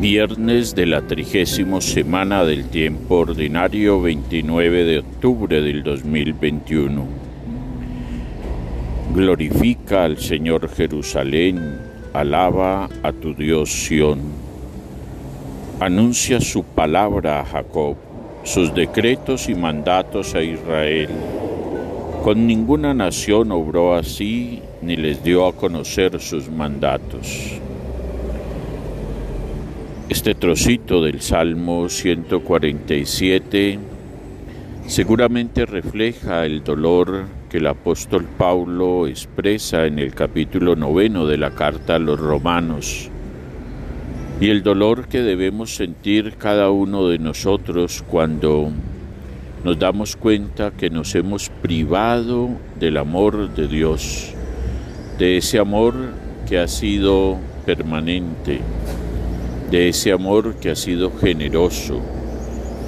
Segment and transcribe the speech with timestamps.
[0.00, 7.06] Viernes de la trigésima semana del tiempo ordinario 29 de octubre del 2021.
[9.14, 11.78] Glorifica al Señor Jerusalén,
[12.12, 14.20] alaba a tu Dios Sión.
[15.78, 17.96] Anuncia su palabra a Jacob,
[18.42, 21.10] sus decretos y mandatos a Israel.
[22.24, 27.60] Con ninguna nación obró así ni les dio a conocer sus mandatos.
[30.10, 33.78] Este trocito del Salmo 147
[34.86, 41.52] seguramente refleja el dolor que el apóstol Pablo expresa en el capítulo noveno de la
[41.52, 43.08] carta a los romanos
[44.42, 48.72] y el dolor que debemos sentir cada uno de nosotros cuando
[49.64, 54.34] nos damos cuenta que nos hemos privado del amor de Dios,
[55.18, 55.94] de ese amor
[56.46, 58.60] que ha sido permanente
[59.74, 62.00] de ese amor que ha sido generoso,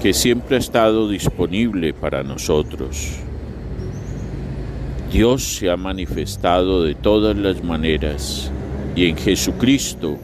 [0.01, 3.11] que siempre ha estado disponible para nosotros.
[5.11, 8.53] Dios se ha manifestado de todas las maneras
[8.95, 10.17] y en Jesucristo,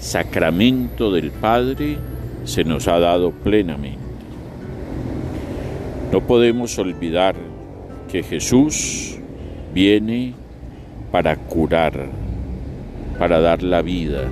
[0.00, 1.98] sacramento del Padre,
[2.46, 3.98] se nos ha dado plenamente.
[6.10, 7.36] No podemos olvidar
[8.10, 9.18] que Jesús
[9.72, 10.34] viene
[11.12, 12.08] para curar,
[13.20, 14.24] para dar la vida,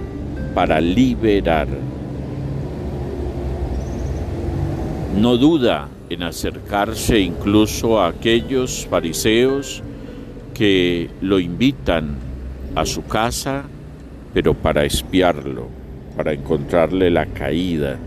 [0.55, 1.69] para liberar.
[5.21, 9.83] No duda en acercarse incluso a aquellos fariseos
[10.55, 12.17] que lo invitan
[12.75, 13.65] a su casa,
[14.35, 15.69] pero para espiarlo,
[16.17, 17.99] para encontrarle la caída.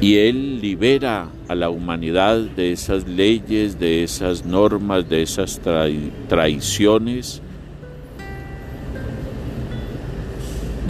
[0.00, 5.60] Y él libera a la humanidad de esas leyes, de esas normas, de esas
[6.28, 7.42] traiciones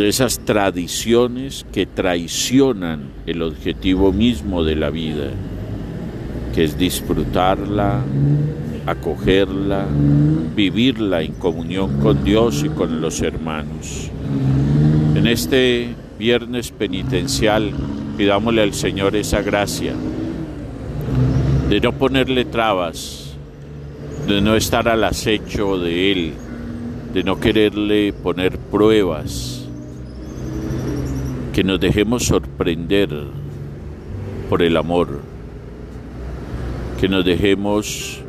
[0.01, 5.29] de esas tradiciones que traicionan el objetivo mismo de la vida,
[6.55, 8.01] que es disfrutarla,
[8.87, 9.85] acogerla,
[10.57, 14.11] vivirla en comunión con Dios y con los hermanos.
[15.17, 17.71] En este viernes penitencial
[18.17, 19.93] pidámosle al Señor esa gracia
[21.69, 23.35] de no ponerle trabas,
[24.27, 26.33] de no estar al acecho de Él,
[27.13, 29.60] de no quererle poner pruebas
[31.53, 33.11] que nos dejemos sorprender
[34.49, 35.21] por el amor,
[37.01, 38.21] que nos dejemos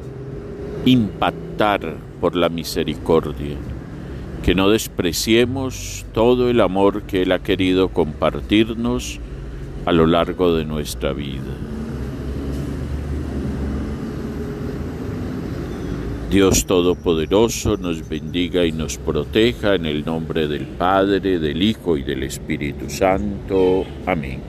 [0.86, 3.58] impactar por la misericordia,
[4.44, 9.20] que no despreciemos todo el amor que Él ha querido compartirnos
[9.86, 11.71] a lo largo de nuestra vida.
[16.32, 22.04] Dios Todopoderoso nos bendiga y nos proteja en el nombre del Padre, del Hijo y
[22.04, 23.84] del Espíritu Santo.
[24.06, 24.40] Amén.